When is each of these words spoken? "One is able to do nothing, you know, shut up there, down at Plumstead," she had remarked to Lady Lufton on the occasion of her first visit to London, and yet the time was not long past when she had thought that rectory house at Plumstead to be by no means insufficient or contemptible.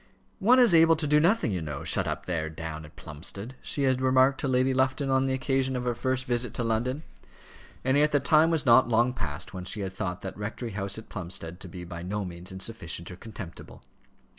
"One 0.39 0.57
is 0.57 0.73
able 0.73 0.95
to 0.95 1.05
do 1.05 1.19
nothing, 1.19 1.51
you 1.51 1.61
know, 1.61 1.83
shut 1.83 2.07
up 2.07 2.25
there, 2.25 2.49
down 2.49 2.85
at 2.85 2.95
Plumstead," 2.95 3.53
she 3.61 3.83
had 3.83 4.01
remarked 4.01 4.39
to 4.39 4.47
Lady 4.47 4.73
Lufton 4.73 5.11
on 5.11 5.25
the 5.25 5.33
occasion 5.33 5.75
of 5.75 5.83
her 5.83 5.93
first 5.93 6.25
visit 6.25 6.55
to 6.55 6.63
London, 6.63 7.03
and 7.83 7.95
yet 7.95 8.11
the 8.11 8.19
time 8.19 8.49
was 8.49 8.65
not 8.65 8.89
long 8.89 9.13
past 9.13 9.53
when 9.53 9.63
she 9.63 9.81
had 9.81 9.93
thought 9.93 10.23
that 10.23 10.35
rectory 10.35 10.71
house 10.71 10.97
at 10.97 11.07
Plumstead 11.09 11.59
to 11.59 11.67
be 11.67 11.83
by 11.83 12.01
no 12.01 12.25
means 12.25 12.51
insufficient 12.51 13.11
or 13.11 13.15
contemptible. 13.15 13.83